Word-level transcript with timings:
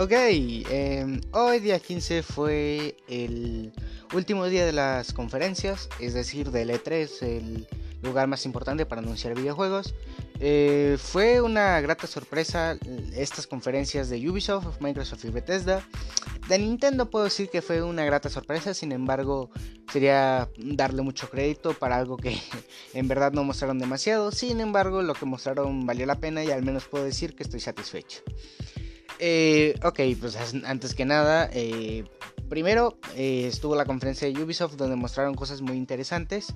Ok, 0.00 0.12
em, 0.12 1.20
hoy 1.32 1.60
día 1.60 1.78
15 1.78 2.22
fue 2.22 2.96
el 3.06 3.70
último 4.14 4.46
día 4.46 4.64
de 4.64 4.72
las 4.72 5.12
conferencias, 5.12 5.90
es 6.00 6.14
decir, 6.14 6.50
del 6.50 6.70
E3, 6.70 7.20
el 7.20 7.68
lugar 8.00 8.26
más 8.26 8.46
importante 8.46 8.86
para 8.86 9.02
anunciar 9.02 9.34
videojuegos. 9.34 9.94
Eh, 10.40 10.96
fue 10.98 11.42
una 11.42 11.78
grata 11.82 12.06
sorpresa 12.06 12.78
estas 13.12 13.46
conferencias 13.46 14.08
de 14.08 14.26
Ubisoft, 14.26 14.80
Microsoft 14.80 15.22
y 15.26 15.30
Bethesda. 15.32 15.86
De 16.48 16.58
Nintendo 16.58 17.10
puedo 17.10 17.26
decir 17.26 17.50
que 17.50 17.60
fue 17.60 17.82
una 17.82 18.02
grata 18.06 18.30
sorpresa, 18.30 18.72
sin 18.72 18.92
embargo 18.92 19.50
sería 19.92 20.48
darle 20.56 21.02
mucho 21.02 21.28
crédito 21.28 21.74
para 21.74 21.98
algo 21.98 22.16
que 22.16 22.38
en 22.94 23.06
verdad 23.06 23.32
no 23.32 23.44
mostraron 23.44 23.78
demasiado. 23.78 24.32
Sin 24.32 24.62
embargo 24.62 25.02
lo 25.02 25.12
que 25.12 25.26
mostraron 25.26 25.84
valió 25.84 26.06
la 26.06 26.18
pena 26.18 26.42
y 26.42 26.50
al 26.50 26.62
menos 26.62 26.86
puedo 26.86 27.04
decir 27.04 27.36
que 27.36 27.42
estoy 27.42 27.60
satisfecho. 27.60 28.22
Eh, 29.22 29.74
ok, 29.84 30.00
pues 30.18 30.34
antes 30.64 30.94
que 30.94 31.04
nada, 31.04 31.50
eh, 31.52 32.04
primero 32.48 32.96
eh, 33.16 33.44
estuvo 33.46 33.76
la 33.76 33.84
conferencia 33.84 34.26
de 34.26 34.42
Ubisoft 34.42 34.76
donde 34.76 34.96
mostraron 34.96 35.34
cosas 35.34 35.60
muy 35.60 35.76
interesantes. 35.76 36.54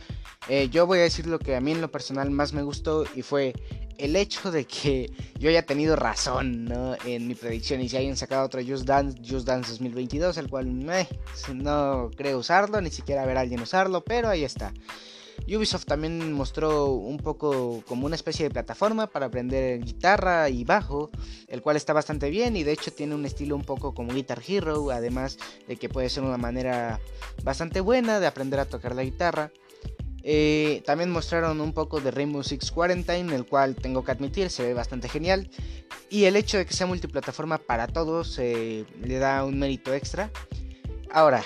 yo 0.71 0.87
voy 0.87 1.01
a 1.01 1.03
decir 1.03 1.27
lo 1.27 1.39
que 1.39 1.57
a 1.57 1.61
mí 1.61 1.73
en 1.73 1.83
lo 1.83 1.91
personal 1.91 2.31
más 2.31 2.55
me 2.55 2.63
gustó 2.63 3.05
y 3.15 3.21
fue 3.21 3.53
el 3.99 4.17
hecho 4.17 4.51
de 4.51 4.65
que 4.65 5.13
yo 5.39 5.51
haya 5.51 5.67
tenido 5.67 5.95
razón 5.95 6.73
en 7.05 7.29
mi 7.29 7.35
predicción 7.35 7.83
y 7.83 7.91
si 7.91 7.99
hayan 7.99 8.17
sacado 8.17 8.47
otro 8.47 8.63
Just 8.67 8.87
Dance, 8.87 9.19
Just 9.19 9.47
Dance 9.47 9.71
2022, 9.71 10.39
el 10.39 10.49
cual 10.49 10.87
no 11.55 12.11
creo 12.17 12.39
usarlo, 12.39 12.81
ni 12.81 12.91
siquiera 12.91 13.27
ver 13.27 13.37
a 13.37 13.41
alguien 13.43 13.61
usarlo, 13.61 14.03
pero 14.03 14.31
ahí 14.31 14.43
está. 14.43 14.73
Ubisoft 15.47 15.85
también 15.85 16.33
mostró 16.33 16.87
un 16.93 17.19
poco 17.19 17.83
como 17.87 18.07
una 18.07 18.15
especie 18.15 18.45
de 18.45 18.51
plataforma 18.51 19.07
para 19.07 19.27
aprender 19.27 19.81
guitarra 19.81 20.49
y 20.49 20.65
bajo, 20.65 21.11
el 21.49 21.61
cual 21.61 21.77
está 21.77 21.93
bastante 21.93 22.31
bien 22.31 22.57
y 22.57 22.65
de 22.65 22.73
hecho 22.73 22.93
tiene 22.93 23.15
un 23.15 23.27
estilo 23.27 23.55
un 23.55 23.63
poco 23.63 23.95
como 23.95 24.15
Guitar 24.15 24.41
Hero, 24.47 24.91
además 24.91 25.39
de 25.69 25.77
que 25.77 25.89
puede 25.89 26.09
ser 26.09 26.23
una 26.23 26.39
manera 26.39 27.01
bastante 27.43 27.81
buena 27.81 28.21
de 28.21 28.27
aprender 28.27 28.59
a 28.61 28.65
tocar 28.65 28.95
la 28.95 29.05
guitarra. 29.05 29.53
Eh, 30.27 30.83
también 30.87 31.11
mostraron 31.11 31.61
un 31.61 31.75
poco 31.75 32.01
de 32.01 32.11
Rainbow 32.11 32.43
Six 32.43 32.71
Quarantine, 32.71 33.35
el 33.35 33.45
cual 33.45 33.77
tengo 33.77 34.03
que 34.03 34.13
admitir 34.13 34.49
se 34.49 34.63
ve 34.63 34.73
bastante 34.73 35.09
genial. 35.11 35.51
Y 36.09 36.25
el 36.25 36.37
hecho 36.37 36.57
de 36.57 36.65
que 36.65 36.73
sea 36.73 36.87
multiplataforma 36.87 37.59
para 37.59 37.87
todos 37.87 38.39
eh, 38.39 38.87
le 39.03 39.19
da 39.19 39.45
un 39.45 39.59
mérito 39.59 39.93
extra. 39.93 40.31
Ahora, 41.11 41.45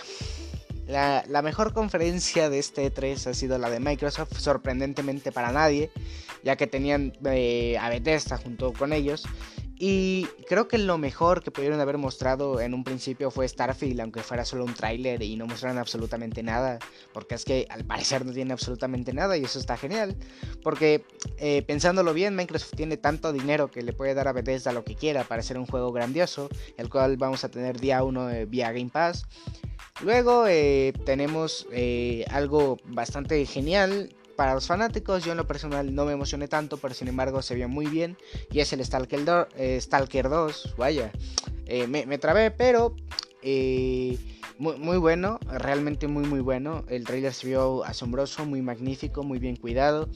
la, 0.89 1.43
mejor 1.43 1.75
conferencia 1.75 2.49
de 2.49 2.59
este 2.59 2.93
E3 2.93 3.27
ha 3.27 3.35
sido 3.35 3.59
la 3.59 3.69
de 3.69 3.79
Microsoft, 3.79 4.39
sorprendentemente 4.39 5.33
para 5.33 5.53
nadie, 5.53 5.91
ya 6.43 6.57
que 6.57 6.67
tenían 6.67 7.13
eh, 7.27 7.77
a 7.79 7.91
Bethesda 7.91 8.39
junto 8.39 8.73
con 8.73 8.93
ellos. 8.93 9.25
Y 9.81 10.27
creo 10.49 10.67
que 10.67 10.77
lo 10.77 10.99
mejor 10.99 11.45
que 11.45 11.53
pudieron 11.53 11.79
haber 11.79 11.99
mostrado 11.99 12.61
en 12.61 12.75
un 12.75 12.83
principio 12.83 13.31
fue 13.31 13.47
Starfield, 13.47 14.01
aunque 14.01 14.23
fuera 14.23 14.45
solo 14.45 14.65
un 14.65 14.75
tráiler 14.75 15.23
y 15.23 15.37
no 15.37 15.47
mostraran 15.47 15.79
absolutamente 15.79 16.43
nada, 16.43 16.81
porque 17.13 17.37
es 17.37 17.45
que 17.45 17.67
al 17.71 17.85
parecer 17.85 18.27
no 18.27 18.33
tiene 18.33 18.53
absolutamente 18.53 19.13
nada 19.13 19.37
y 19.37 19.45
eso 19.45 19.61
está 19.61 19.77
genial, 19.77 20.17
porque 20.65 21.05
eh, 21.37 21.63
pensándolo 21.63 22.13
bien, 22.13 22.35
Microsoft 22.35 22.73
tiene 22.75 22.97
tanto 22.97 23.33
dinero 23.33 23.71
que 23.71 23.83
le 23.83 23.93
puede 23.93 24.15
dar 24.15 24.27
a 24.27 24.33
Bethesda 24.33 24.73
lo 24.73 24.83
que 24.83 24.97
quiera 24.97 25.23
para 25.23 25.41
hacer 25.41 25.59
un 25.59 25.67
juego 25.67 25.93
grandioso, 25.93 26.49
el 26.77 26.89
cual 26.89 27.17
vamos 27.17 27.45
a 27.45 27.49
tener 27.49 27.79
día 27.79 28.03
1 28.03 28.31
eh, 28.31 28.47
vía 28.47 28.73
Game 28.73 28.91
Pass. 28.91 29.27
Luego 30.01 30.47
eh, 30.47 30.93
tenemos 31.05 31.67
eh, 31.73 32.25
algo 32.31 32.79
bastante 32.85 33.45
genial 33.47 34.15
para 34.37 34.55
los 34.55 34.67
fanáticos. 34.67 35.25
Yo 35.25 35.33
en 35.33 35.39
lo 35.39 35.47
personal 35.47 35.93
no 35.95 36.05
me 36.05 36.13
emocioné 36.13 36.47
tanto, 36.47 36.77
pero 36.77 36.95
sin 36.95 37.09
embargo 37.09 37.43
se 37.43 37.57
vio 37.57 37.69
muy 37.69 37.87
bien. 37.87 38.17
Y 38.51 38.61
es 38.61 38.73
el 38.73 38.85
Stalker, 38.85 39.49
eh, 39.57 39.79
Stalker 39.81 40.29
2. 40.29 40.75
Vaya, 40.77 41.11
me, 41.89 42.07
me, 42.07 42.19
trabé, 42.19 42.53
pero 42.53 42.95
muy, 44.59 44.77
muy, 44.79 44.99
bueno, 44.99 45.41
realmente 45.51 46.07
muy 46.07 46.25
muy 46.27 46.41
bueno. 46.41 46.85
El 46.89 47.05
trailer 47.05 47.35
se 47.35 47.49
vio 47.49 47.85
asombroso, 47.85 48.47
muy 48.47 48.63
magnífico, 48.63 49.25
muy 49.25 49.41
bien 49.41 49.57
cuidado. 49.57 50.09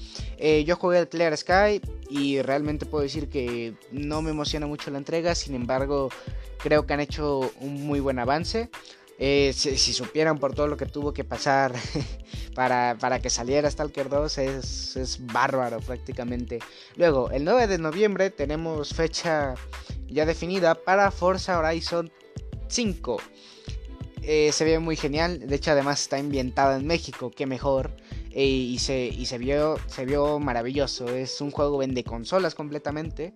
yo 0.64 0.76
jugué 0.76 1.00
el 1.00 1.08
Clear 1.08 1.36
Sky 1.36 1.80
y 2.08 2.40
realmente 2.40 2.86
puedo 2.86 3.02
decir 3.02 3.28
que 3.28 3.74
no 3.90 4.22
me 4.22 4.30
emociona 4.30 4.68
mucho 4.68 4.92
la 4.92 4.98
entrega. 4.98 5.34
Sin 5.34 5.56
embargo, 5.56 6.08
creo 6.58 6.86
que 6.86 6.94
han 6.94 7.00
hecho 7.00 7.52
un 7.60 7.84
muy 7.84 7.98
buen 7.98 8.20
avance. 8.20 8.70
Eh, 9.24 9.52
si, 9.52 9.92
supieran 9.92 10.38
por 10.38 10.52
todo 10.52 10.66
lo 10.66 10.76
que 10.76 10.84
tuvo 10.84 11.12
que 11.12 11.22
pasar 11.22 11.72
para, 12.56 13.20
que 13.22 13.30
saliera 13.30 13.70
Stalker 13.70 14.08
2, 14.08 14.38
es, 14.38 14.96
es, 14.96 15.24
bárbaro 15.24 15.78
prácticamente. 15.78 16.58
Luego, 16.96 17.30
el 17.30 17.44
9 17.44 17.68
de 17.68 17.78
noviembre 17.78 18.30
tenemos 18.30 18.92
fecha 18.92 19.54
ya 20.08 20.26
definida 20.26 20.74
para 20.74 21.12
Forza 21.12 21.56
Horizon 21.56 22.10
5. 22.66 23.18
Eh, 24.22 24.50
se 24.50 24.64
ve 24.64 24.80
muy 24.80 24.96
genial, 24.96 25.46
de 25.46 25.54
hecho 25.54 25.70
además 25.70 26.00
está 26.00 26.16
ambientada 26.16 26.76
en 26.76 26.84
México, 26.84 27.30
qué 27.30 27.46
mejor. 27.46 27.92
Eh, 28.32 28.44
y 28.44 28.80
se, 28.80 29.06
y 29.06 29.26
se, 29.26 29.38
vio, 29.38 29.76
se 29.86 30.04
vio 30.04 30.40
maravilloso, 30.40 31.08
es 31.08 31.40
un 31.40 31.52
juego 31.52 31.78
vende 31.78 32.02
consolas 32.02 32.56
completamente 32.56 33.34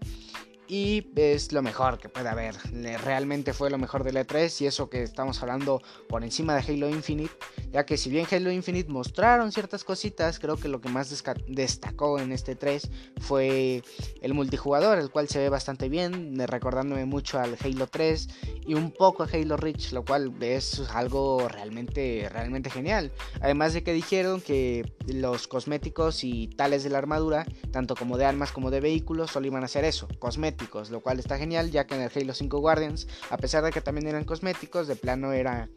y 0.68 1.06
es 1.16 1.52
lo 1.52 1.62
mejor 1.62 1.98
que 1.98 2.08
puede 2.08 2.28
haber. 2.28 2.56
Realmente 3.04 3.52
fue 3.52 3.70
lo 3.70 3.78
mejor 3.78 4.04
de 4.04 4.12
la 4.12 4.26
E3 4.26 4.62
y 4.62 4.66
eso 4.66 4.88
que 4.90 5.02
estamos 5.02 5.40
hablando 5.42 5.80
por 6.08 6.24
encima 6.24 6.54
de 6.54 6.60
Halo 6.60 6.88
Infinite, 6.88 7.32
ya 7.72 7.86
que 7.86 7.96
si 7.96 8.10
bien 8.10 8.26
Halo 8.30 8.50
Infinite 8.50 8.90
mostraron 8.90 9.52
ciertas 9.52 9.84
cositas, 9.84 10.38
creo 10.38 10.56
que 10.56 10.68
lo 10.68 10.80
que 10.80 10.88
más 10.88 11.22
destacó 11.46 12.18
en 12.18 12.32
este 12.32 12.56
3 12.56 12.90
fue 13.20 13.82
el 14.20 14.34
multijugador, 14.34 14.98
el 14.98 15.10
cual 15.10 15.28
se 15.28 15.38
ve 15.38 15.48
bastante 15.48 15.88
bien, 15.88 16.36
recordándome 16.46 17.04
mucho 17.04 17.38
al 17.38 17.56
Halo 17.62 17.86
3 17.86 18.28
y 18.66 18.74
un 18.74 18.90
poco 18.90 19.22
a 19.22 19.28
Halo 19.32 19.56
Reach, 19.56 19.92
lo 19.92 20.04
cual 20.04 20.34
es 20.40 20.80
algo 20.90 21.48
realmente 21.48 22.28
realmente 22.30 22.70
genial. 22.70 23.12
Además 23.40 23.72
de 23.72 23.82
que 23.82 23.92
dijeron 23.92 24.40
que 24.40 24.92
los 25.06 25.46
cosméticos 25.46 26.24
y 26.24 26.48
tales 26.48 26.82
de 26.82 26.90
la 26.90 26.98
armadura, 26.98 27.46
tanto 27.70 27.94
como 27.94 28.18
de 28.18 28.24
armas 28.24 28.52
como 28.52 28.70
de 28.70 28.80
vehículos, 28.80 29.30
solo 29.30 29.46
iban 29.46 29.62
a 29.62 29.68
ser 29.68 29.84
eso, 29.84 30.08
cosméticos 30.18 30.55
lo 30.90 31.00
cual 31.00 31.18
está 31.18 31.38
genial, 31.38 31.70
ya 31.70 31.86
que 31.86 31.94
en 31.94 32.02
el 32.02 32.10
Halo 32.14 32.34
5 32.34 32.58
Guardians, 32.58 33.06
a 33.30 33.36
pesar 33.36 33.64
de 33.64 33.70
que 33.70 33.80
también 33.80 34.06
eran 34.06 34.24
cosméticos, 34.24 34.86
de 34.86 34.96
plano 34.96 35.32
era 35.32 35.68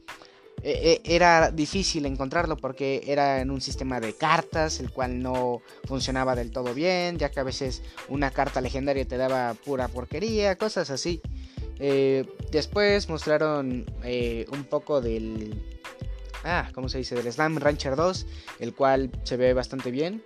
e, 0.61 1.01
e, 1.05 1.15
era 1.15 1.51
difícil 1.51 2.05
encontrarlo 2.05 2.57
porque 2.57 3.03
era 3.07 3.39
en 3.41 3.49
un 3.49 3.61
sistema 3.61 3.99
de 3.99 4.13
cartas, 4.13 4.79
el 4.79 4.91
cual 4.91 5.21
no 5.21 5.61
funcionaba 5.85 6.35
del 6.35 6.51
todo 6.51 6.73
bien, 6.73 7.17
ya 7.17 7.29
que 7.29 7.39
a 7.39 7.43
veces 7.43 7.81
una 8.09 8.31
carta 8.31 8.59
legendaria 8.61 9.05
te 9.05 9.17
daba 9.17 9.53
pura 9.53 9.87
porquería, 9.87 10.57
cosas 10.57 10.89
así. 10.89 11.21
Eh, 11.79 12.25
después 12.51 13.07
mostraron 13.09 13.85
eh, 14.03 14.45
un 14.51 14.65
poco 14.65 15.01
del... 15.01 15.61
Ah, 16.43 16.69
¿cómo 16.73 16.87
se 16.87 16.99
dice? 16.99 17.15
Del 17.15 17.31
Slime 17.31 17.59
Rancher 17.59 17.95
2, 17.95 18.25
el 18.59 18.73
cual 18.73 19.11
se 19.23 19.37
ve 19.37 19.53
bastante 19.53 19.91
bien. 19.91 20.23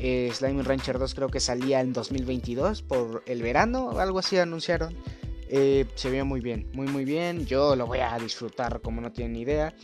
Eh, 0.00 0.30
Slime 0.32 0.62
Rancher 0.62 0.98
2 0.98 1.14
creo 1.14 1.28
que 1.28 1.40
salía 1.40 1.80
en 1.80 1.92
2022 1.92 2.82
por 2.82 3.22
el 3.26 3.42
verano, 3.42 3.98
algo 3.98 4.20
así 4.20 4.38
anunciaron. 4.38 4.96
Eh, 5.50 5.86
se 5.94 6.10
vio 6.10 6.24
muy 6.24 6.40
bien, 6.40 6.68
muy 6.72 6.86
muy 6.86 7.04
bien. 7.04 7.46
Yo 7.46 7.74
lo 7.74 7.86
voy 7.86 7.98
a 8.00 8.16
disfrutar 8.18 8.80
como 8.80 9.00
no 9.00 9.12
tienen 9.12 9.36
idea. 9.36 9.74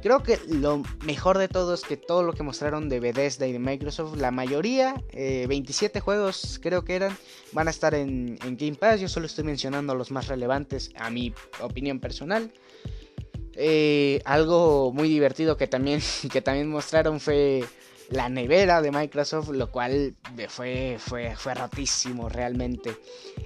Creo 0.00 0.22
que 0.22 0.38
lo 0.48 0.82
mejor 1.04 1.38
de 1.38 1.48
todo 1.48 1.74
es 1.74 1.82
que 1.82 1.96
todo 1.96 2.22
lo 2.22 2.32
que 2.32 2.44
mostraron 2.44 2.88
de 2.88 3.00
Bethesda 3.00 3.48
y 3.48 3.52
de 3.52 3.58
Microsoft, 3.58 4.16
la 4.16 4.30
mayoría, 4.30 5.02
27 5.12 5.98
eh, 5.98 6.00
juegos 6.00 6.60
creo 6.62 6.84
que 6.84 6.94
eran, 6.94 7.18
van 7.50 7.66
a 7.66 7.70
estar 7.70 7.94
en, 7.94 8.38
en, 8.44 8.56
Game 8.56 8.76
Pass. 8.76 9.00
Yo 9.00 9.08
solo 9.08 9.26
estoy 9.26 9.42
mencionando 9.42 9.96
los 9.96 10.12
más 10.12 10.28
relevantes 10.28 10.92
a 10.94 11.10
mi 11.10 11.34
opinión 11.60 11.98
personal. 11.98 12.52
algo 14.24 14.92
muy 14.92 15.08
divertido 15.08 15.56
que 15.56 15.66
también, 15.66 16.00
que 16.32 16.40
también 16.40 16.70
mostraron 16.70 17.18
fue 17.18 17.64
la 18.10 18.28
nevera 18.28 18.80
de 18.80 18.90
Microsoft, 18.90 19.50
lo 19.50 19.70
cual 19.70 20.14
fue, 20.48 20.96
fue, 20.98 21.36
fue 21.36 21.54
rotísimo 21.54 22.28
realmente. 22.28 22.96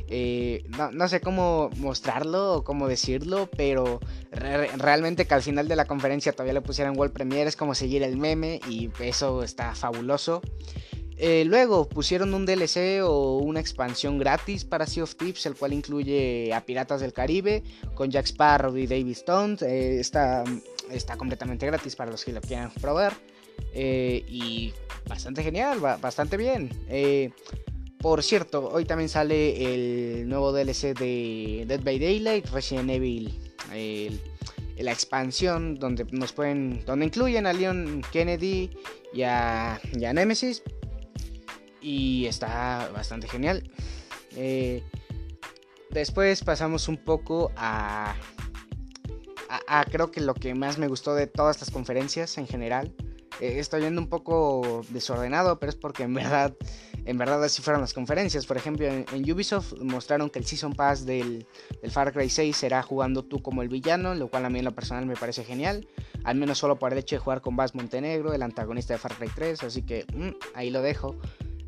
Eh, 0.09 0.65
no, 0.93 1.09
sé 1.09 1.21
cómo 1.21 1.71
mostrarlo 1.77 2.55
o 2.55 2.65
cómo 2.65 2.87
decirlo, 2.87 3.49
pero 3.57 4.01
realmente 4.31 5.27
que 5.27 5.35
al 5.35 5.43
final 5.43 5.69
de 5.69 5.77
la 5.77 5.87
conferencia 5.87 6.33
todavía 6.33 6.55
le 6.55 6.61
pusieran 6.61 6.97
World 6.97 7.13
Premiere 7.13 7.49
es 7.49 7.57
como 7.57 7.75
seguir 7.75 8.03
el 8.03 8.17
meme 8.17 8.61
y 8.69 8.91
eso 9.01 9.43
está 9.43 9.75
fabuloso. 9.75 10.43
Eh, 11.17 11.45
luego 11.45 11.89
pusieron 11.89 12.35
un 12.35 12.47
DLC 12.47 13.01
o 13.05 13.39
una 13.39 13.61
expansión 13.61 14.19
gratis 14.19 14.65
para 14.65 14.87
Sea 14.87 15.05
of 15.05 15.15
Thieves, 15.15 15.47
el 15.47 15.55
cual 15.55 15.73
incluye 15.73 16.53
a 16.53 16.65
Piratas 16.65 17.01
del 17.01 17.13
Caribe 17.13 17.63
con 17.95 18.11
Jack 18.11 18.27
Sparrow 18.27 18.77
y 18.77 18.87
David 18.87 19.13
Stone. 19.13 19.57
Eh, 19.61 20.01
está, 20.01 20.43
está 20.91 21.17
completamente 21.17 21.67
gratis 21.67 21.95
para 21.95 22.11
los 22.11 22.25
que 22.25 22.33
lo 22.33 22.41
quieran 22.41 22.71
probar. 22.81 23.13
Eh, 23.75 24.25
y 24.29 24.73
bastante 25.09 25.43
genial, 25.43 25.81
bastante 25.81 26.37
bien. 26.37 26.71
Eh, 26.89 27.31
por 27.99 28.23
cierto, 28.23 28.69
hoy 28.69 28.85
también 28.85 29.09
sale 29.09 29.75
el 29.75 30.29
nuevo 30.29 30.53
DLC 30.53 30.95
de 30.99 31.65
Dead 31.67 31.81
by 31.83 31.99
Daylight, 31.99 32.47
Resident 32.49 32.91
Evil, 32.91 33.39
la 34.79 34.93
expansión 34.93 35.77
donde 35.77 36.05
nos 36.11 36.33
pueden, 36.33 36.85
donde 36.85 37.07
incluyen 37.07 37.47
a 37.47 37.53
Leon 37.53 38.03
Kennedy 38.11 38.71
y 39.13 39.23
a, 39.23 39.81
Nemesis 39.95 40.63
y 41.81 42.27
está 42.27 42.91
bastante 42.93 43.29
genial. 43.29 43.71
Eh, 44.37 44.83
después 45.91 46.43
pasamos 46.43 46.89
un 46.89 46.97
poco 46.97 47.53
a, 47.57 48.15
a, 49.69 49.85
creo 49.85 50.11
que 50.11 50.21
lo 50.21 50.35
que 50.35 50.55
más 50.55 50.79
me 50.79 50.89
gustó 50.89 51.15
de 51.15 51.27
todas 51.27 51.61
las 51.61 51.71
conferencias 51.71 52.39
en 52.39 52.47
general. 52.47 52.95
Eh, 53.43 53.59
estoy 53.59 53.81
yendo 53.81 54.01
un 54.01 54.07
poco 54.07 54.83
desordenado, 54.91 55.59
pero 55.59 55.71
es 55.71 55.75
porque 55.75 56.05
en 56.05 56.15
verdad 56.15 56.55
en 57.05 57.19
verdad 57.19 57.43
así 57.43 57.61
fueron 57.61 57.81
las 57.81 57.93
conferencias. 57.93 58.47
Por 58.47 58.57
ejemplo, 58.57 58.87
en, 58.87 59.33
Ubisoft 59.33 59.75
mostraron 59.81 60.31
que 60.31 60.39
el 60.39 60.47
Season 60.47 60.73
Pass 60.75 61.05
del, 61.05 61.45
Far 61.91 62.13
Cry 62.13 62.29
6 62.29 62.57
será 62.57 62.85
jugando 62.85 63.25
tú 63.25 63.43
como 63.43 63.63
el 63.63 63.69
villano, 63.69 64.15
lo 64.15 64.29
cual 64.29 64.45
a 64.45 64.51
mí 64.51 64.61
en 64.61 64.65
lo 64.65 64.71
personal 64.71 65.07
me 65.07 65.17
parece 65.17 65.43
genial. 65.43 65.89
Al 66.23 66.37
menos 66.37 66.59
solo 66.59 66.79
por 66.79 66.93
el 66.93 66.99
hecho 66.99 67.17
de 67.17 67.19
jugar 67.19 67.41
con 67.41 67.57
Bass 67.57 67.75
Montenegro, 67.75 68.33
el 68.33 68.43
antagonista 68.43 68.95
de 68.95 68.99
Far 68.99 69.15
Cry 69.17 69.29
3, 69.35 69.65
así 69.65 69.83
que 69.83 70.07
mm, 70.15 70.31
ahí 70.55 70.71
lo 70.71 70.81
dejo. 70.81 71.17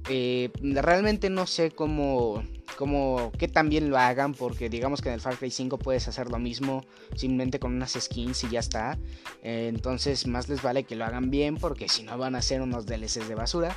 Eh, 0.08 0.50
realmente 0.60 1.30
no 1.30 1.46
sé 1.46 1.70
cómo, 1.70 2.42
cómo, 2.76 3.32
qué 3.38 3.48
tan 3.48 3.68
bien 3.70 3.88
lo 3.88 3.98
hagan, 3.98 4.34
porque 4.34 4.68
digamos 4.68 5.00
que 5.00 5.08
en 5.08 5.14
el 5.14 5.20
Far 5.20 5.36
Cry 5.36 5.50
5 5.50 5.78
puedes 5.78 6.08
hacer 6.08 6.30
lo 6.30 6.38
mismo 6.38 6.84
simplemente 7.14 7.58
con 7.58 7.74
unas 7.74 7.92
skins 7.92 8.44
y 8.44 8.50
ya 8.50 8.60
está. 8.60 8.98
Eh, 9.42 9.66
entonces 9.68 10.26
más 10.26 10.48
les 10.48 10.62
vale 10.62 10.84
que 10.84 10.96
lo 10.96 11.04
hagan 11.04 11.30
bien, 11.30 11.56
porque 11.56 11.88
si 11.88 12.02
no 12.02 12.18
van 12.18 12.34
a 12.34 12.42
ser 12.42 12.60
unos 12.60 12.86
DLCs 12.86 13.28
de 13.28 13.34
basura. 13.34 13.76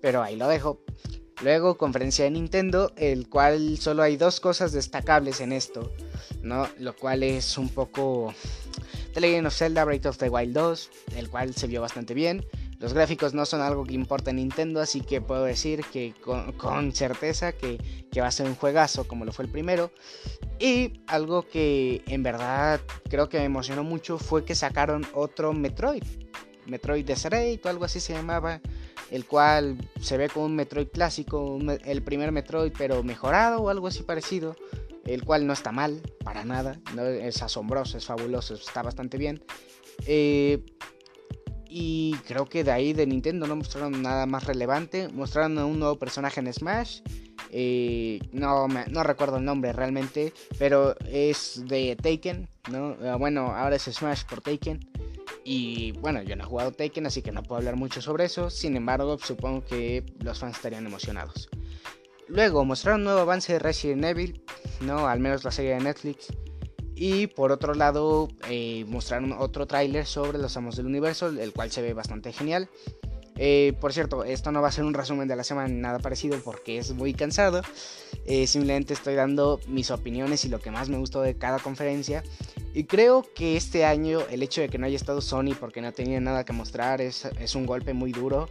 Pero 0.00 0.22
ahí 0.22 0.36
lo 0.36 0.48
dejo. 0.48 0.80
Luego, 1.42 1.76
conferencia 1.78 2.24
de 2.24 2.32
Nintendo, 2.32 2.92
el 2.96 3.28
cual 3.28 3.78
solo 3.78 4.02
hay 4.02 4.16
dos 4.16 4.40
cosas 4.40 4.72
destacables 4.72 5.40
en 5.40 5.52
esto, 5.52 5.92
¿no? 6.42 6.68
Lo 6.78 6.96
cual 6.96 7.22
es 7.22 7.58
un 7.58 7.68
poco 7.68 8.34
The 9.14 9.46
of 9.46 9.54
Zelda 9.54 9.84
Breath 9.84 10.06
of 10.06 10.18
the 10.18 10.28
Wild 10.28 10.52
2, 10.52 10.90
el 11.16 11.28
cual 11.28 11.54
se 11.54 11.68
vio 11.68 11.80
bastante 11.80 12.14
bien. 12.14 12.44
Los 12.78 12.94
gráficos 12.94 13.34
no 13.34 13.44
son 13.44 13.60
algo 13.60 13.84
que 13.84 13.94
importa 13.94 14.30
en 14.30 14.36
Nintendo, 14.36 14.80
así 14.80 15.00
que 15.00 15.20
puedo 15.20 15.44
decir 15.44 15.84
que 15.92 16.14
con, 16.22 16.92
certeza 16.92 17.52
que, 17.52 17.78
va 18.20 18.28
a 18.28 18.30
ser 18.30 18.46
un 18.46 18.54
juegazo 18.54 19.08
como 19.08 19.24
lo 19.24 19.32
fue 19.32 19.46
el 19.46 19.50
primero. 19.50 19.90
Y 20.60 21.00
algo 21.08 21.48
que 21.48 22.02
en 22.06 22.22
verdad 22.22 22.80
creo 23.08 23.28
que 23.28 23.38
me 23.38 23.44
emocionó 23.44 23.82
mucho 23.82 24.18
fue 24.18 24.44
que 24.44 24.54
sacaron 24.54 25.04
otro 25.12 25.52
Metroid. 25.52 26.04
Metroid 26.66 27.04
Desert 27.04 27.64
o 27.64 27.68
algo 27.68 27.84
así 27.84 27.98
se 27.98 28.12
llamaba. 28.12 28.60
El 29.10 29.24
cual 29.24 29.78
se 30.00 30.16
ve 30.16 30.28
como 30.28 30.46
un 30.46 30.54
Metroid 30.54 30.88
clásico, 30.88 31.58
el 31.84 32.02
primer 32.02 32.30
Metroid 32.30 32.72
pero 32.76 33.02
mejorado 33.02 33.62
o 33.62 33.70
algo 33.70 33.88
así 33.88 34.04
parecido. 34.04 34.54
El 35.04 35.24
cual 35.24 35.46
no 35.46 35.52
está 35.52 35.72
mal, 35.72 36.00
para 36.22 36.44
nada. 36.44 36.78
¿no? 36.94 37.02
Es 37.02 37.42
asombroso, 37.42 37.98
es 37.98 38.04
fabuloso, 38.04 38.54
está 38.54 38.82
bastante 38.82 39.16
bien. 39.16 39.42
Eh, 40.06 40.62
y 41.68 42.14
creo 42.26 42.46
que 42.46 42.64
de 42.64 42.70
ahí 42.70 42.92
de 42.92 43.06
Nintendo 43.06 43.46
no 43.46 43.56
mostraron 43.56 44.02
nada 44.02 44.26
más 44.26 44.44
relevante. 44.44 45.08
Mostraron 45.08 45.58
un 45.58 45.78
nuevo 45.78 45.98
personaje 45.98 46.40
en 46.40 46.52
Smash. 46.52 47.00
Eh, 47.50 48.20
no, 48.32 48.66
no 48.68 49.02
recuerdo 49.02 49.36
el 49.36 49.44
nombre 49.44 49.72
realmente. 49.72 50.32
Pero 50.58 50.96
es 51.06 51.62
de 51.66 51.96
Taken. 51.96 52.48
¿no? 52.70 52.96
Ah, 53.04 53.16
bueno, 53.16 53.52
ahora 53.54 53.76
es 53.76 53.82
Smash 53.82 54.24
por 54.24 54.40
Taken. 54.40 54.80
Y 55.44 55.92
bueno, 55.92 56.22
yo 56.22 56.36
no 56.36 56.44
he 56.44 56.46
jugado 56.46 56.72
Taken, 56.72 57.06
así 57.06 57.22
que 57.22 57.32
no 57.32 57.42
puedo 57.42 57.58
hablar 57.58 57.76
mucho 57.76 58.00
sobre 58.00 58.24
eso. 58.24 58.50
Sin 58.50 58.76
embargo, 58.76 59.18
supongo 59.18 59.64
que 59.64 60.04
los 60.20 60.38
fans 60.38 60.56
estarían 60.56 60.86
emocionados. 60.86 61.48
Luego 62.28 62.64
mostraron 62.64 63.00
un 63.00 63.04
nuevo 63.04 63.20
avance 63.20 63.54
de 63.54 63.58
Resident 63.58 64.04
Evil, 64.04 64.42
¿no? 64.80 65.08
Al 65.08 65.20
menos 65.20 65.44
la 65.44 65.50
serie 65.50 65.74
de 65.74 65.80
Netflix. 65.80 66.28
Y 67.00 67.28
por 67.28 67.52
otro 67.52 67.74
lado, 67.74 68.28
eh, 68.50 68.84
mostraron 68.88 69.32
otro 69.32 69.66
tráiler 69.66 70.04
sobre 70.04 70.38
los 70.38 70.56
Amos 70.56 70.74
del 70.74 70.86
Universo, 70.86 71.28
el 71.28 71.52
cual 71.52 71.70
se 71.70 71.80
ve 71.80 71.94
bastante 71.94 72.32
genial. 72.32 72.68
Eh, 73.36 73.74
por 73.80 73.92
cierto, 73.92 74.24
esto 74.24 74.50
no 74.50 74.60
va 74.60 74.66
a 74.66 74.72
ser 74.72 74.82
un 74.82 74.94
resumen 74.94 75.28
de 75.28 75.36
la 75.36 75.44
semana 75.44 75.68
nada 75.68 76.00
parecido 76.00 76.40
porque 76.44 76.78
es 76.78 76.92
muy 76.92 77.14
cansado. 77.14 77.62
Eh, 78.26 78.48
simplemente 78.48 78.94
estoy 78.94 79.14
dando 79.14 79.60
mis 79.68 79.92
opiniones 79.92 80.44
y 80.44 80.48
lo 80.48 80.58
que 80.58 80.72
más 80.72 80.88
me 80.88 80.98
gustó 80.98 81.22
de 81.22 81.38
cada 81.38 81.60
conferencia. 81.60 82.24
Y 82.74 82.84
creo 82.84 83.24
que 83.34 83.56
este 83.56 83.84
año 83.84 84.20
el 84.30 84.42
hecho 84.42 84.60
de 84.60 84.68
que 84.68 84.78
no 84.78 84.86
haya 84.86 84.96
estado 84.96 85.20
Sony 85.20 85.54
porque 85.58 85.80
no 85.80 85.92
tenía 85.92 86.20
nada 86.20 86.44
que 86.44 86.52
mostrar 86.52 87.00
es, 87.00 87.24
un 87.54 87.66
golpe 87.66 87.92
muy 87.94 88.12
duro. 88.12 88.48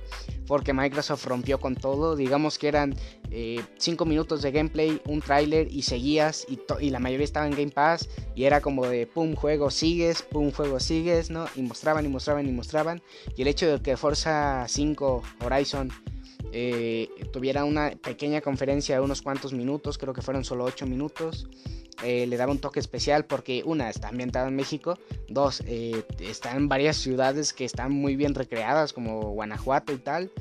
Porque 0.47 0.73
Microsoft 0.73 1.25
rompió 1.25 1.59
con 1.59 1.75
todo. 1.75 2.15
Digamos 2.15 2.57
que 2.57 2.67
eran 2.67 2.95
5 3.29 3.31
eh, 3.31 4.07
minutos 4.07 4.41
de 4.41 4.51
gameplay, 4.51 5.01
un 5.05 5.21
tráiler 5.21 5.71
y 5.71 5.83
seguías. 5.83 6.45
Y, 6.49 6.59
y, 6.79 6.89
la 6.89 6.99
mayoría 6.99 7.25
estaba 7.25 7.45
en 7.45 7.51
Game 7.51 7.71
Pass. 7.71 8.09
Y 8.35 8.45
era 8.45 8.61
como 8.61 8.85
de 8.87 9.05
pum, 9.07 9.35
juego 9.35 9.69
sigues, 9.69 10.23
pum, 10.23 10.51
juego 10.51 10.79
sigues, 10.79 11.29
¿no? 11.29 11.45
Y 11.55 11.61
mostraban 11.61 12.05
y 12.05 12.09
mostraban 12.09 12.47
y 12.47 12.51
mostraban. 12.51 13.01
Y 13.35 13.43
el 13.43 13.47
hecho 13.47 13.67
de 13.67 13.81
que 13.81 13.97
Forza 13.97 14.65
5 14.67 15.21
Horizon 15.45 15.91
eh, 16.51 17.09
tuviera 17.31 17.65
una 17.65 17.91
pequeña 17.91 18.41
conferencia 18.41 18.95
de 18.95 19.01
unos 19.01 19.21
cuantos 19.21 19.53
minutos, 19.53 19.97
creo 19.97 20.13
que 20.13 20.21
fueron 20.21 20.43
solo 20.43 20.63
8 20.63 20.85
minutos. 20.85 21.47
Eh, 22.03 22.27
le 22.27 22.37
daba 22.37 22.51
un 22.51 22.59
toque 22.59 22.79
especial 22.79 23.25
porque 23.25 23.63
una 23.65 23.89
está 23.89 24.09
ambientada 24.09 24.47
en 24.47 24.55
México, 24.55 24.99
dos 25.29 25.63
eh, 25.65 26.03
está 26.19 26.55
en 26.55 26.69
varias 26.69 26.97
ciudades 26.97 27.53
que 27.53 27.65
están 27.65 27.91
muy 27.91 28.15
bien 28.15 28.35
recreadas 28.35 28.93
como 28.93 29.31
Guanajuato 29.31 29.93
y 29.93 29.97
tal. 29.97 30.31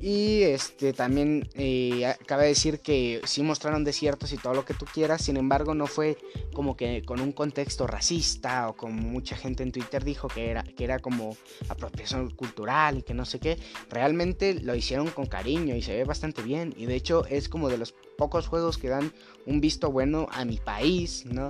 Y 0.00 0.42
este 0.42 0.92
también 0.92 1.48
eh, 1.54 2.14
cabe 2.26 2.46
decir 2.46 2.80
que 2.80 3.20
sí 3.24 3.42
mostraron 3.42 3.82
desiertos 3.82 4.32
y 4.32 4.36
todo 4.36 4.52
lo 4.52 4.64
que 4.64 4.74
tú 4.74 4.84
quieras, 4.84 5.22
sin 5.22 5.36
embargo 5.36 5.74
no 5.74 5.86
fue 5.86 6.18
como 6.52 6.76
que 6.76 7.02
con 7.02 7.20
un 7.20 7.32
contexto 7.32 7.86
racista 7.86 8.68
o 8.68 8.76
como 8.76 9.00
mucha 9.00 9.36
gente 9.36 9.62
en 9.62 9.72
Twitter 9.72 10.04
dijo 10.04 10.28
que 10.28 10.50
era, 10.50 10.62
que 10.62 10.84
era 10.84 10.98
como 10.98 11.36
apropiación 11.68 12.30
cultural 12.30 12.98
y 12.98 13.02
que 13.02 13.14
no 13.14 13.24
sé 13.24 13.38
qué. 13.38 13.58
Realmente 13.88 14.54
lo 14.54 14.74
hicieron 14.74 15.08
con 15.08 15.26
cariño 15.26 15.74
y 15.74 15.82
se 15.82 15.96
ve 15.96 16.04
bastante 16.04 16.42
bien. 16.42 16.74
Y 16.76 16.86
de 16.86 16.94
hecho 16.94 17.24
es 17.26 17.48
como 17.48 17.68
de 17.68 17.78
los 17.78 17.92
pocos 18.18 18.48
juegos 18.48 18.78
que 18.78 18.88
dan 18.88 19.12
un 19.46 19.60
visto 19.60 19.90
bueno 19.90 20.26
a 20.30 20.44
mi 20.44 20.58
país, 20.58 21.24
¿no? 21.26 21.48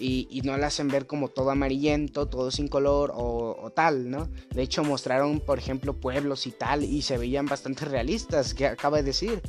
y, 0.00 0.40
no 0.44 0.56
la 0.56 0.68
hacen 0.68 0.88
ver 0.88 1.06
como 1.06 1.28
todo 1.28 1.50
amarillento, 1.50 2.26
todo 2.26 2.50
sin 2.50 2.68
color 2.68 3.12
o, 3.14 3.70
tal, 3.74 4.10
¿no? 4.10 4.28
De 4.54 4.62
hecho 4.62 4.82
mostraron, 4.82 5.40
por 5.40 5.58
ejemplo, 5.58 5.94
pueblos 5.94 6.46
y 6.46 6.50
tal 6.50 6.84
y 6.84 7.02
se 7.02 7.18
veían 7.18 7.46
bastante 7.46 7.59
realistas, 7.64 8.54
que 8.54 8.66
acaba 8.66 8.98
de 8.98 9.02
decir. 9.04 9.40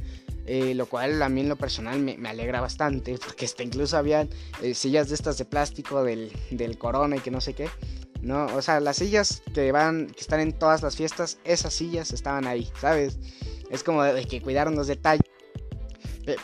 Eh, 0.47 0.73
lo 0.73 0.87
cual 0.87 1.21
a 1.21 1.29
mí 1.29 1.41
en 1.41 1.49
lo 1.49 1.55
personal 1.55 1.99
me, 1.99 2.17
alegra 2.27 2.61
bastante, 2.61 3.15
porque 3.25 3.45
hasta 3.45 3.61
incluso 3.61 3.95
había 3.95 4.27
eh, 4.61 4.73
sillas 4.73 5.09
de 5.09 5.15
estas 5.15 5.37
de 5.37 5.45
plástico 5.45 6.03
del, 6.03 6.31
del, 6.49 6.79
corona 6.79 7.15
y 7.15 7.19
que 7.19 7.29
no 7.29 7.41
sé 7.41 7.53
qué. 7.53 7.69
No, 8.21 8.47
o 8.47 8.61
sea, 8.61 8.79
las 8.79 8.97
sillas 8.97 9.43
que 9.53 9.71
van, 9.71 10.07
que 10.07 10.19
están 10.19 10.39
en 10.39 10.53
todas 10.53 10.81
las 10.83 10.95
fiestas, 10.95 11.37
esas 11.43 11.73
sillas 11.73 12.11
estaban 12.11 12.47
ahí, 12.47 12.67
¿sabes? 12.79 13.19
Es 13.69 13.83
como 13.83 14.03
de 14.03 14.25
que 14.25 14.41
cuidaron 14.41 14.75
los 14.75 14.87
detalles. 14.87 15.25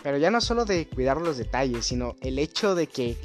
Pero 0.04 0.18
ya 0.18 0.31
no 0.31 0.42
solo 0.42 0.66
de 0.66 0.88
cuidar 0.88 1.21
los 1.21 1.38
detalles, 1.38 1.86
sino 1.86 2.16
el 2.21 2.40
hecho 2.40 2.74
de 2.74 2.88
que 2.88 3.16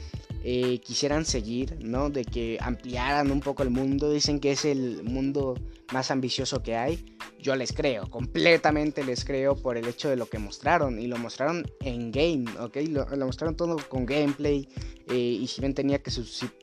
eh, 0.45 0.81
quisieran 0.81 1.25
seguir, 1.25 1.79
¿no? 1.81 2.11
De 2.11 2.25
que 2.25 2.59
ampliaran 2.61 3.31
un 3.31 3.41
poco 3.41 3.63
el 3.63 3.71
mundo. 3.71 4.11
Dicen 4.11 4.41
que 4.41 4.53
es 4.53 4.65
el 4.65 5.03
mundo 5.05 5.55
más 5.93 6.11
ambicioso 6.11 6.63
que 6.63 6.77
hay. 6.77 7.12
Yo 7.43 7.57
les 7.57 7.73
creo, 7.73 8.09
completamente 8.09 9.03
les 9.03 9.25
creo 9.25 9.57
por 9.57 9.77
el 9.77 9.89
hecho 9.89 10.09
de 10.09 10.15
lo 10.15 10.27
que 10.27 10.39
mostraron. 10.39 11.01
Y 11.01 11.09
lo 11.09 11.19
mostraron 11.19 11.67
en 11.81 12.13
game, 12.13 12.45
¿ok? 12.61 12.77
Lo, 12.89 13.27
mostraron 13.27 13.57
todo 13.57 13.77
con 13.89 14.07
gameplay. 14.07 14.69
Eh, 15.09 15.17
y 15.17 15.49
si 15.49 15.61
bien 15.61 15.75
tenía 15.75 16.01
que, 16.01 16.13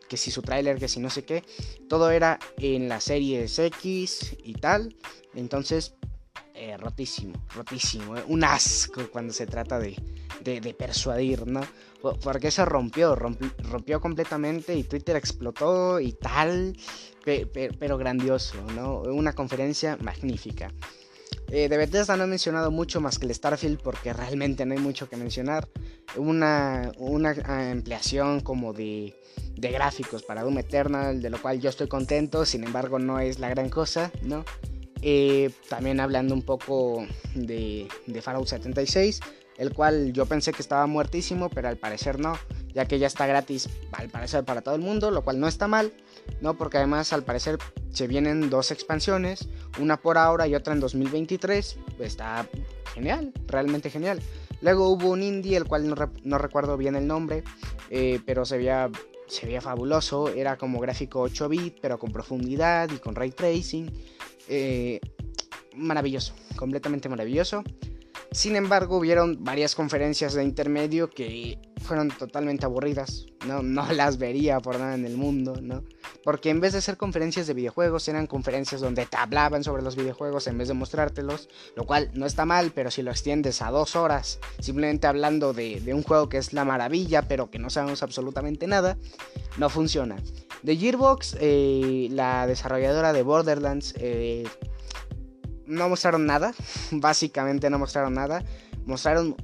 que 0.07 0.17
si 0.17 0.31
su 0.31 0.41
tráiler, 0.41 0.79
que 0.79 0.88
si 0.88 1.01
no 1.01 1.09
sé 1.09 1.25
qué. 1.25 1.43
Todo 1.89 2.12
era 2.12 2.39
en 2.57 2.88
la 2.88 3.01
serie 3.01 3.45
X 3.45 4.38
y 4.41 4.53
tal. 4.53 4.95
Entonces, 5.36 5.95
eh, 6.55 6.77
rotísimo, 6.77 7.45
rotísimo. 7.53 8.15
Un 8.27 8.45
asco 8.45 9.09
cuando 9.12 9.33
se 9.33 9.48
trata 9.48 9.79
de, 9.79 9.98
de 10.43 10.74
persuadir, 10.74 11.48
¿no? 11.48 11.62
porque 12.01 12.51
se 12.51 12.65
rompió, 12.65 13.15
rompió, 13.15 14.00
completamente 14.00 14.75
y 14.75 14.83
Twitter 14.83 15.15
explotó 15.15 16.00
y 16.00 16.13
tal, 16.13 16.75
pero, 17.24 17.98
grandioso, 17.98 18.55
¿no? 18.75 19.01
Una 19.01 19.33
conferencia 19.33 19.98
magnífica. 20.01 20.71
Eh, 21.51 21.67
de 21.67 21.77
Bethesda 21.77 22.15
no 22.15 22.24
he 22.25 22.27
mencionado 22.27 22.69
mucho 22.71 23.01
más 23.01 23.17
que 23.17 23.25
el 23.25 23.33
Starfield 23.33 23.81
porque 23.81 24.13
realmente 24.13 24.65
no 24.65 24.75
hay 24.75 24.79
mucho 24.79 25.09
que 25.09 25.17
mencionar. 25.17 25.67
Una, 26.15 26.91
una 26.98 27.31
ampliación 27.71 28.39
como 28.41 28.71
de, 28.71 29.15
de 29.55 29.71
gráficos 29.71 30.24
para 30.24 30.43
Doom 30.43 30.59
Eternal, 30.59 31.21
de 31.21 31.29
lo 31.29 31.41
cual 31.41 31.59
yo 31.59 31.69
estoy 31.69 31.88
contento, 31.88 32.45
sin 32.45 32.63
embargo 32.63 32.98
no 33.00 33.19
es 33.19 33.39
la 33.39 33.50
gran 33.50 33.69
cosa, 33.69 34.12
¿no? 34.21 34.45
Eh, 35.01 35.50
también 35.69 36.00
hablando 36.00 36.33
un 36.33 36.41
poco 36.41 37.05
de, 37.33 37.88
de 38.05 38.21
Fallout 38.21 38.48
76 38.48 39.21
el 39.59 39.73
cual 39.73 40.13
yo 40.13 40.25
pensé 40.25 40.53
que 40.53 40.61
estaba 40.61 40.87
muertísimo, 40.87 41.49
pero 41.49 41.67
al 41.67 41.77
parecer 41.77 42.17
no, 42.17 42.37
ya 42.73 42.85
que 42.85 42.97
ya 42.97 43.07
está 43.07 43.27
gratis 43.27 43.69
al 43.91 44.09
parecer 44.09 44.45
para 44.45 44.61
todo 44.61 44.73
el 44.73 44.81
mundo, 44.81 45.11
lo 45.11 45.21
cual 45.21 45.39
no 45.39 45.49
está 45.49 45.67
mal, 45.67 45.91
no, 46.41 46.57
porque 46.57 46.77
además 46.77 47.11
al 47.11 47.23
parecer 47.23 47.57
se 47.91 48.07
vienen 48.07 48.49
dos 48.49 48.71
expansiones, 48.71 49.49
una 49.77 49.97
por 49.97 50.17
ahora 50.17 50.47
y 50.47 50.55
otra 50.55 50.73
en 50.73 50.79
2023, 50.79 51.77
está 51.99 52.47
genial, 52.93 53.33
realmente 53.47 53.89
genial. 53.89 54.21
Luego 54.61 54.89
hubo 54.89 55.09
un 55.09 55.23
indie, 55.23 55.57
el 55.57 55.65
cual 55.65 55.93
no, 56.23 56.37
recuerdo 56.37 56.77
bien 56.77 56.95
el 56.95 57.05
nombre, 57.05 57.43
eh, 57.89 58.21
pero 58.25 58.45
se 58.45 58.57
veía, 58.57 58.89
se 59.27 59.45
veía 59.45 59.59
fabuloso, 59.59 60.29
era 60.29 60.57
como 60.57 60.79
gráfico 60.79 61.19
8 61.19 61.49
bit, 61.49 61.77
pero 61.81 61.99
con 61.99 62.13
profundidad 62.13 62.89
y 62.91 62.97
con 62.97 63.13
ray 63.13 63.31
tracing. 63.31 63.91
Eh, 64.47 65.01
maravilloso, 65.75 66.33
completamente 66.55 67.09
maravilloso. 67.09 67.63
Sin 68.31 68.55
embargo, 68.55 68.98
hubieron 68.98 69.43
varias 69.43 69.74
conferencias 69.74 70.36
de 70.36 70.43
intermedio 70.43 71.09
que 71.09 71.57
fueron 71.81 72.09
totalmente 72.09 72.65
aburridas. 72.65 73.25
No, 73.48 73.63
no 73.63 73.91
las 73.93 74.17
vería 74.19 74.59
por 74.59 74.77
nada 74.77 74.93
en 74.93 75.05
el 75.05 75.17
mundo, 75.17 75.55
¿no? 75.62 75.83
Porque 76.24 76.51
en 76.51 76.59
vez 76.59 76.74
de 76.74 76.81
ser 76.81 76.98
conferencias 76.98 77.48
de 77.48 77.55
videojuegos, 77.55 78.07
eran 78.07 78.27
conferencias 78.27 78.81
donde 78.81 79.07
te 79.07 79.17
hablaban 79.17 79.63
sobre 79.63 79.81
los 79.81 79.95
videojuegos 79.95 80.45
en 80.45 80.59
vez 80.59 80.67
de 80.67 80.75
mostrártelos. 80.75 81.50
Lo 81.75 81.86
cual 81.86 82.12
no 82.13 82.27
está 82.27 82.45
mal, 82.45 82.71
pero 82.74 82.91
si 82.91 83.01
lo 83.01 83.09
extiendes 83.09 83.63
a 83.63 83.71
dos 83.71 83.95
horas, 83.95 84.39
simplemente 84.59 85.07
hablando 85.07 85.53
de, 85.53 85.81
un 85.91 86.03
juego 86.03 86.29
que 86.29 86.38
es 86.38 86.53
la 86.53 86.65
maravilla, 86.65 87.24
pero 87.24 87.50
que 87.50 87.57
no 87.57 87.71
sabemos 87.71 88.03
absolutamente 88.03 88.67
nada, 88.67 88.98
no 89.57 89.69
funciona. 89.69 90.17
De 90.62 90.77
Gearbox, 90.77 91.38
eh, 91.39 92.09
la 92.12 92.45
desarrolladora 92.45 93.12
de 93.12 93.24
Borderlands, 93.24 93.95
eh, 93.98 94.43
no 95.69 95.88
mostraron 95.88 96.25
nada. 96.25 96.53
Básicamente 96.91 97.69
no 97.69 97.79
mostraron 97.79 98.13
nada. 98.13 98.43
Mostraron 98.85 99.35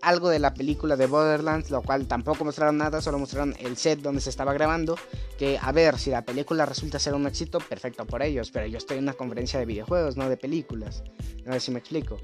algo 0.00 0.28
de 0.28 0.38
la 0.38 0.54
película 0.54 0.96
de 0.96 1.06
Borderlands, 1.06 1.70
lo 1.70 1.82
cual 1.82 2.06
tampoco 2.06 2.44
mostraron 2.44 2.78
nada, 2.78 3.00
solo 3.00 3.18
mostraron 3.18 3.54
el 3.58 3.76
set 3.76 4.00
donde 4.00 4.20
se 4.20 4.30
estaba 4.30 4.52
grabando. 4.52 4.96
Que 5.38 5.58
a 5.60 5.72
ver, 5.72 5.98
si 5.98 6.10
la 6.10 6.24
película 6.24 6.66
resulta 6.66 6.98
ser 6.98 7.14
un 7.14 7.26
éxito, 7.26 7.58
perfecto 7.58 8.06
por 8.06 8.22
ellos, 8.22 8.50
pero 8.50 8.66
yo 8.66 8.78
estoy 8.78 8.98
en 8.98 9.04
una 9.04 9.12
conferencia 9.12 9.58
de 9.58 9.66
videojuegos, 9.66 10.16
no 10.16 10.28
de 10.28 10.36
películas. 10.36 11.02
A 11.46 11.50
ver 11.50 11.60
si 11.60 11.70
me 11.70 11.80
explico. 11.80 12.18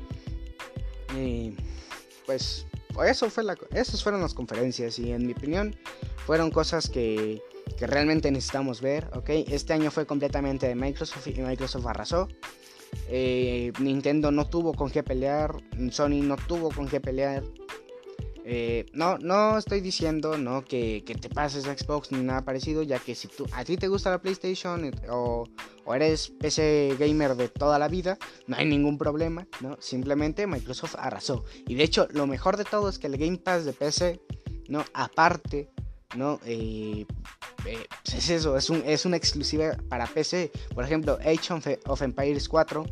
Y 1.17 1.57
pues, 2.27 2.67
eso 3.07 3.31
fue 3.31 3.45
la, 3.45 3.57
esas 3.73 4.03
fueron 4.03 4.21
las 4.21 4.35
conferencias 4.35 4.99
y 4.99 5.13
en 5.13 5.27
mi 5.27 5.33
opinión 5.33 5.77
fueron 6.27 6.51
cosas 6.51 6.89
que, 6.89 7.43
que 7.77 7.87
realmente 7.87 8.31
necesitamos 8.31 8.81
ver, 8.81 9.11
¿ok? 9.15 9.31
Este 9.49 9.73
año 9.73 9.91
fue 9.91 10.07
completamente 10.07 10.67
de 10.67 10.75
Microsoft 10.75 11.27
y 11.27 11.41
Microsoft 11.41 11.87
arrasó. 11.87 12.29
Eh, 13.09 13.73
Nintendo 13.81 14.31
no 14.31 14.47
tuvo 14.47 14.75
con 14.75 14.91
qué 14.91 15.03
pelear, 15.03 15.57
Sony 15.91 16.23
no 16.23 16.37
tuvo 16.37 16.71
con 16.71 16.89
qué 16.89 17.01
pelear. 17.01 17.43
Eh, 18.47 18.85
no, 18.93 19.17
no 19.17 19.57
estoy 19.57 19.81
diciendo 19.81 20.37
¿no? 20.37 20.63
que, 20.65 21.03
te 21.03 21.31
pases 21.31 21.65
Xbox 21.65 22.13
ni 22.13 22.23
nada 22.23 22.45
parecido, 22.45 22.83
ya 22.83 22.99
que 22.99 23.15
si 23.15 23.27
tú, 23.27 23.47
a 23.53 23.65
ti 23.65 23.79
te 23.79 23.89
gusta 23.89 24.11
la 24.11 24.21
PlayStation 24.21 24.91
o, 25.09 25.49
eres 25.95 26.29
PC 26.29 26.97
gamer 26.99 27.37
de 27.37 27.49
toda 27.49 27.79
la 27.79 27.89
vida, 27.89 28.19
no 28.47 28.57
hay 28.57 28.67
ningún 28.67 28.99
problema, 28.99 29.47
¿no? 29.61 29.79
Simplemente 29.81 30.47
Microsoft 30.47 30.97
arrasó. 30.99 31.45
Y 31.67 31.75
de 31.75 31.85
hecho, 31.85 32.07
lo 32.11 32.27
mejor 32.27 32.59
de 32.59 32.65
todo 32.65 32.91
es 32.91 32.99
que 32.99 33.07
el 33.07 33.17
Game 33.17 33.39
Pass 33.39 33.65
de 33.65 33.73
PC, 33.73 34.21
¿no? 34.69 34.85
Aparte 34.93 35.71
¿no? 36.17 36.41
Eh, 36.47 37.07
eh, 37.67 37.87
es 38.05 38.31
eso, 38.31 38.57
es, 38.57 38.71
un, 38.71 38.83
es 38.87 39.05
una 39.05 39.17
exclusiva 39.17 39.77
para 39.89 40.07
PC. 40.07 40.51
Por 40.75 40.85
ejemplo, 40.85 41.19
Age 41.21 41.79
of, 41.87 42.03
Empires 42.03 42.49
4, 42.49 42.85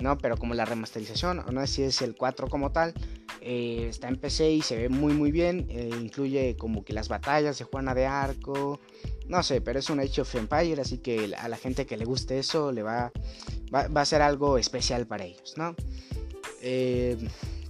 ¿no? 0.00 0.18
Pero 0.18 0.36
como 0.36 0.54
la 0.54 0.64
remasterización, 0.64 1.40
o 1.40 1.50
no 1.50 1.60
sé 1.62 1.66
si 1.66 1.82
es 1.82 2.02
el 2.02 2.14
4 2.14 2.48
como 2.48 2.72
tal, 2.72 2.94
eh, 3.40 3.86
está 3.88 4.08
en 4.08 4.16
PC 4.16 4.50
y 4.50 4.62
se 4.62 4.76
ve 4.76 4.88
muy 4.88 5.14
muy 5.14 5.30
bien. 5.32 5.68
incluye 5.70 6.56
como 6.56 6.84
que 6.84 6.92
las 6.92 7.08
batallas 7.08 7.56
se 7.56 7.64
juegan 7.64 7.94
de 7.94 8.06
arco. 8.06 8.80
No 9.26 9.42
sé, 9.42 9.60
pero 9.60 9.78
es 9.78 9.90
un 9.90 10.00
Age 10.00 10.22
of 10.22 10.34
Empires, 10.34 10.78
así 10.78 10.98
que 10.98 11.34
a 11.36 11.48
la 11.48 11.56
gente 11.56 11.86
que 11.86 11.96
le 11.96 12.04
guste 12.04 12.38
eso 12.38 12.72
le 12.72 12.82
va, 12.82 13.12
va, 13.72 13.86
va 13.86 14.00
a 14.00 14.04
ser 14.04 14.22
algo 14.22 14.58
especial 14.58 15.06
para 15.06 15.24
ellos, 15.24 15.54
¿no? 15.56 15.74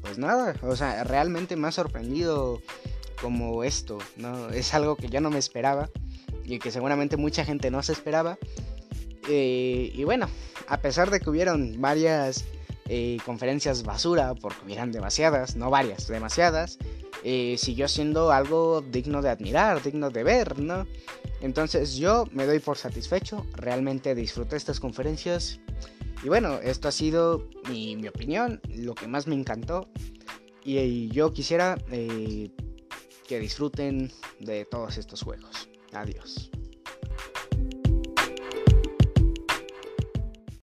pues 0.03 0.19
nada, 0.19 0.57
o 0.63 0.75
sea, 0.75 1.05
realmente 1.05 1.57
me 1.57 1.69
ha 1.69 1.73
sorprendido 1.73 2.61
como 3.21 3.65
esto, 3.65 3.99
¿no? 4.17 4.49
Es 4.51 4.75
algo 4.75 4.97
que 4.97 5.09
yo 5.09 5.21
no 5.21 5.31
me 5.31 5.39
esperaba 5.39 5.91
y 6.51 6.59
que 6.59 6.71
seguramente 6.71 7.17
mucha 7.17 7.45
gente 7.45 7.71
no 7.71 7.83
se 7.83 7.93
esperaba. 7.93 8.39
Eh, 9.29 9.93
y 9.95 10.05
bueno, 10.05 10.29
a 10.67 10.81
pesar 10.81 11.11
de 11.11 11.21
que 11.21 11.31
hubieron 11.31 11.81
varias 11.81 12.45
eh, 12.89 13.19
conferencias 13.25 13.85
basura, 13.85 14.35
porque 14.35 14.65
hubieran 14.65 14.91
demasiadas, 14.91 15.55
no 15.55 15.71
varias, 15.71 16.09
demasiadas, 16.09 16.79
eh, 17.23 17.57
siguió 17.59 17.87
siendo 17.87 18.33
algo 18.33 18.81
digno 18.81 19.23
de 19.23 19.31
admirar, 19.31 19.83
digno 19.83 20.11
de 20.11 20.25
ver, 20.25 20.59
¿no? 20.59 20.87
Entonces 21.41 21.97
yo 21.97 22.27
me 22.33 22.47
doy 22.47 22.59
por 22.59 22.77
satisfecho, 22.77 23.47
realmente 23.55 24.15
disfruté 24.15 24.57
estas 24.57 24.81
conferencias. 24.81 25.61
Y 26.23 26.29
bueno, 26.29 26.59
esto 26.59 26.89
ha 26.89 26.93
sido 26.93 27.49
mi, 27.69 27.97
mi 27.97 28.09
opinión, 28.09 28.61
lo 28.69 28.95
que 28.95 29.07
más 29.07 29.27
me 29.27 29.35
encantó. 29.35 29.89
Y, 30.63 31.09
yo 31.09 31.33
quisiera 31.33 31.79
que 31.89 33.41
disfruten 33.41 34.13
de 34.41 34.67
todos 34.67 34.99
estos 34.99 35.23
juegos. 35.23 35.70
Adiós. 35.93 36.51